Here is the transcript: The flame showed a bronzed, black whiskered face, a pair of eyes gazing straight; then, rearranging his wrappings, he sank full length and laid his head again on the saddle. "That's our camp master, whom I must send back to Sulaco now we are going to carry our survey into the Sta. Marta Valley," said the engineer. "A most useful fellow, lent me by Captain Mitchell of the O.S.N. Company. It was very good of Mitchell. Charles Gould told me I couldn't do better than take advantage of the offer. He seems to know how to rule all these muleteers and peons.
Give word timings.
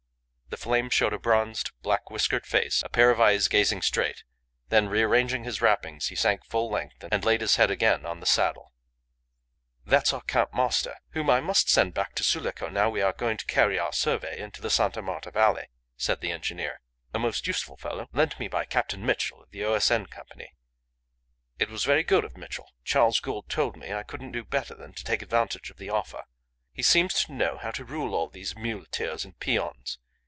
The 0.51 0.57
flame 0.67 0.89
showed 0.89 1.13
a 1.13 1.17
bronzed, 1.17 1.71
black 1.81 2.11
whiskered 2.11 2.45
face, 2.45 2.83
a 2.83 2.89
pair 2.89 3.09
of 3.09 3.21
eyes 3.21 3.47
gazing 3.47 3.81
straight; 3.83 4.25
then, 4.67 4.89
rearranging 4.89 5.45
his 5.45 5.61
wrappings, 5.61 6.07
he 6.09 6.15
sank 6.15 6.43
full 6.43 6.69
length 6.69 7.01
and 7.09 7.23
laid 7.25 7.39
his 7.39 7.55
head 7.55 7.71
again 7.71 8.05
on 8.05 8.19
the 8.19 8.25
saddle. 8.25 8.73
"That's 9.85 10.11
our 10.11 10.21
camp 10.21 10.53
master, 10.53 10.97
whom 11.11 11.29
I 11.29 11.39
must 11.39 11.69
send 11.69 11.93
back 11.93 12.15
to 12.15 12.23
Sulaco 12.23 12.67
now 12.67 12.89
we 12.89 13.01
are 13.01 13.13
going 13.13 13.37
to 13.37 13.45
carry 13.45 13.79
our 13.79 13.93
survey 13.93 14.37
into 14.39 14.61
the 14.61 14.69
Sta. 14.69 15.01
Marta 15.01 15.31
Valley," 15.31 15.67
said 15.95 16.19
the 16.19 16.33
engineer. 16.33 16.81
"A 17.13 17.17
most 17.17 17.47
useful 17.47 17.77
fellow, 17.77 18.09
lent 18.11 18.37
me 18.37 18.49
by 18.49 18.65
Captain 18.65 19.03
Mitchell 19.05 19.41
of 19.41 19.51
the 19.51 19.63
O.S.N. 19.63 20.07
Company. 20.07 20.53
It 21.59 21.69
was 21.69 21.85
very 21.85 22.03
good 22.03 22.25
of 22.25 22.35
Mitchell. 22.35 22.69
Charles 22.83 23.21
Gould 23.21 23.47
told 23.47 23.77
me 23.77 23.93
I 23.93 24.03
couldn't 24.03 24.33
do 24.33 24.43
better 24.43 24.75
than 24.75 24.91
take 24.93 25.21
advantage 25.21 25.69
of 25.71 25.77
the 25.77 25.89
offer. 25.91 26.25
He 26.73 26.83
seems 26.83 27.13
to 27.23 27.31
know 27.33 27.57
how 27.57 27.71
to 27.71 27.85
rule 27.85 28.13
all 28.13 28.27
these 28.27 28.53
muleteers 28.53 29.23
and 29.23 29.39
peons. 29.39 29.97